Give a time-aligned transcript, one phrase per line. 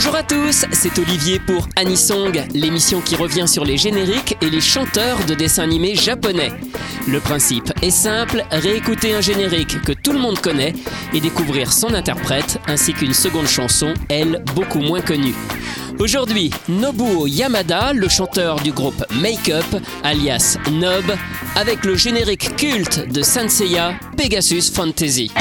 [0.00, 4.60] Bonjour à tous, c'est Olivier pour Anisong, l'émission qui revient sur les génériques et les
[4.60, 6.52] chanteurs de dessins animés japonais.
[7.08, 10.72] Le principe est simple, réécouter un générique que tout le monde connaît
[11.12, 15.34] et découvrir son interprète ainsi qu'une seconde chanson, elle, beaucoup moins connue.
[15.98, 21.12] Aujourd'hui, Nobuo Yamada, le chanteur du groupe Make Up, alias Nob,
[21.56, 25.32] avec le générique culte de Sanseiya, Pegasus Fantasy.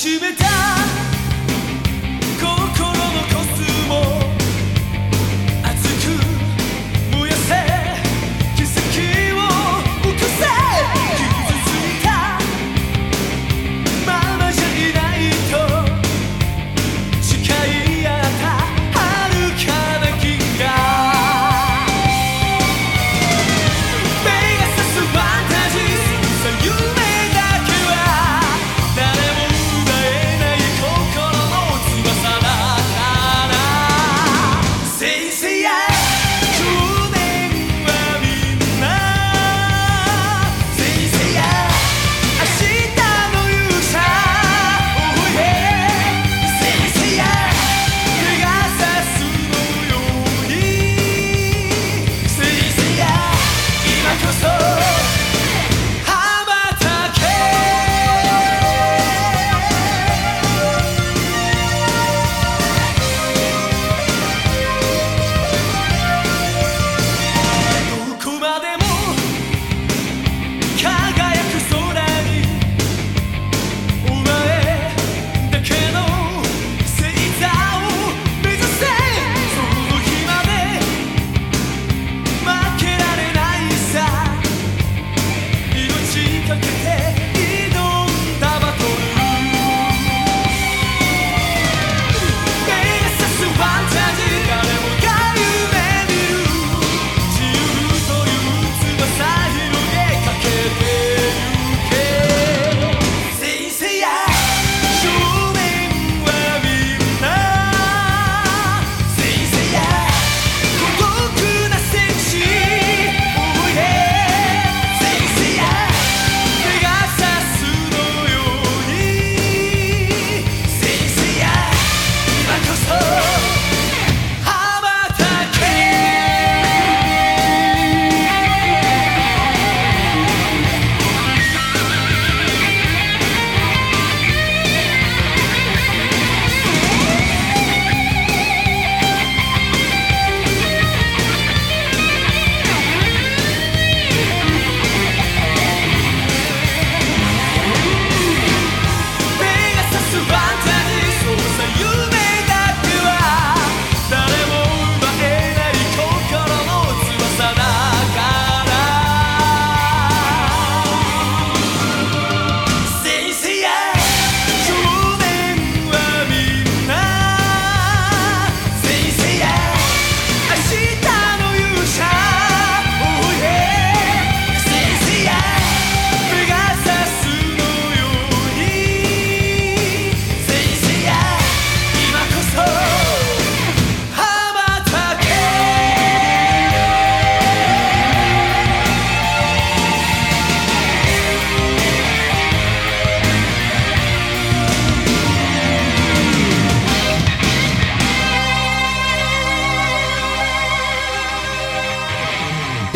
[0.00, 0.79] 締めた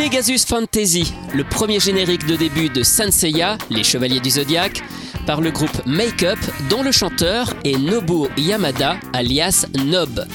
[0.04, 4.82] Pegasus Fantasy, le premier générique de début de Sanseiya, les Chevaliers du Zodiaque,
[5.26, 6.38] par le groupe Make Up,
[6.68, 10.26] dont le chanteur est Nobuo Yamada, alias Nob.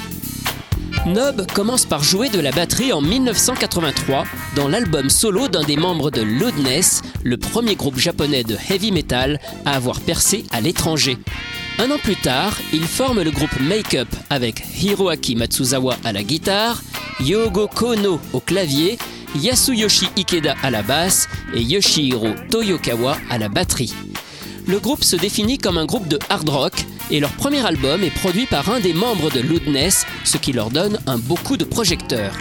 [1.05, 4.25] Nob commence par jouer de la batterie en 1983
[4.55, 9.39] dans l'album solo d'un des membres de Loudness, le premier groupe japonais de heavy metal
[9.65, 11.19] à avoir percé à l'étranger.
[11.77, 16.23] Un an plus tard, il forme le groupe Make Up avec Hiroaki Matsuzawa à la
[16.23, 16.81] guitare,
[17.19, 18.97] Yogo Kono au clavier
[19.35, 23.93] Yasuyoshi Ikeda à la basse et Yoshihiro Toyokawa à la batterie.
[24.67, 26.73] Le groupe se définit comme un groupe de hard rock
[27.11, 30.69] et leur premier album est produit par un des membres de Loudness, ce qui leur
[30.69, 32.33] donne un beau coup de projecteur.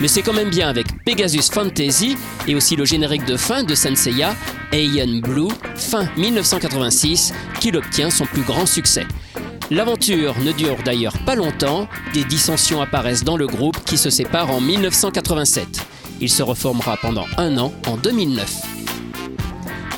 [0.00, 3.74] Mais c'est quand même bien avec Pegasus Fantasy et aussi le générique de fin de
[3.74, 4.34] Senseiya,
[4.72, 9.06] Aeon Blue, fin 1986, qu'il obtient son plus grand succès.
[9.70, 14.50] L'aventure ne dure d'ailleurs pas longtemps, des dissensions apparaissent dans le groupe qui se sépare
[14.50, 15.89] en 1987.
[16.20, 18.62] Il se reformera pendant un an en 2009.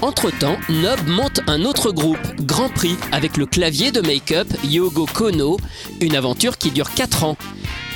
[0.03, 5.59] Entre-temps, Nob monte un autre groupe, Grand Prix, avec le clavier de make-up Yogo Kono,
[6.01, 7.37] une aventure qui dure 4 ans.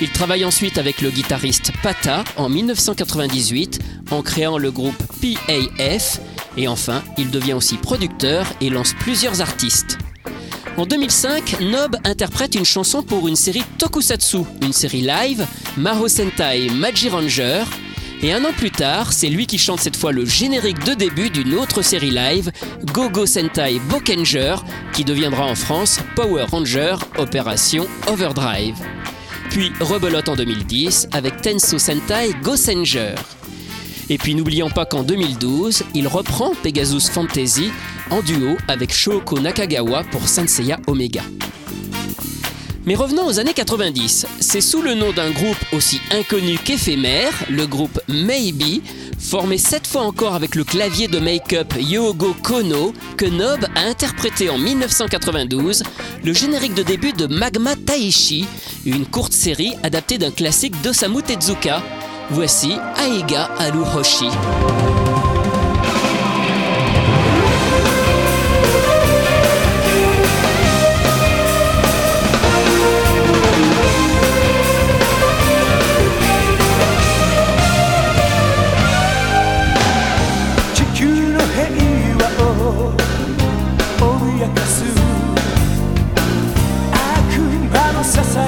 [0.01, 3.81] Il travaille ensuite avec le guitariste Pata en 1998
[4.11, 6.21] en créant le groupe PAF
[6.57, 9.99] et enfin, il devient aussi producteur et lance plusieurs artistes.
[10.77, 15.47] En 2005, Nob interprète une chanson pour une série Tokusatsu, une série live,
[15.77, 17.65] Maho Sentai Maji Ranger.
[18.23, 21.29] Et un an plus tard, c'est lui qui chante cette fois le générique de début
[21.29, 22.51] d'une autre série live,
[22.93, 24.57] Gogo Sentai Bokenger,
[24.95, 28.77] qui deviendra en France Power Ranger Opération Overdrive.
[29.51, 33.15] Puis rebelote en 2010 avec Tenso Sentai Gosenger.
[34.09, 37.71] Et puis n'oublions pas qu'en 2012, il reprend Pegasus Fantasy
[38.11, 41.23] en duo avec Shoko Nakagawa pour Senseiya Omega.
[42.87, 44.27] Mais revenons aux années 90.
[44.39, 48.81] C'est sous le nom d'un groupe aussi inconnu qu'éphémère, le groupe Maybe,
[49.19, 54.51] formé cette fois encore avec le clavier de make-up Yogo Kono, que Nob a interprété
[54.51, 55.83] en 1992
[56.25, 58.47] le générique de début de Magma Taishi,
[58.85, 61.83] une courte série adaptée d'un classique d'Osamu Tezuka.
[62.31, 64.29] Voici Aiga Aluhoshi.
[88.17, 88.46] Hoshi.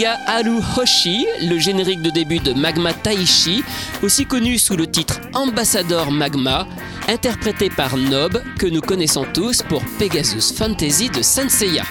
[0.00, 3.62] Aiga Alu Hoshi, le générique de début de Magma Taishi,
[4.02, 6.66] aussi connu sous le titre Ambassador Magma,
[7.06, 11.82] interprété par Nob, que nous connaissons tous pour Pegasus Fantasy de Senseiya.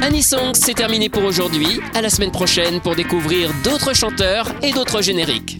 [0.00, 1.80] Anisong, c'est terminé pour aujourd'hui.
[1.94, 5.58] À la semaine prochaine pour découvrir d'autres chanteurs et d'autres génériques.